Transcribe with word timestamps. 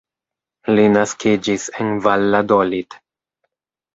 Li 0.77 0.85
naskiĝis 0.93 1.67
en 1.83 1.91
Valladolid. 2.07 2.97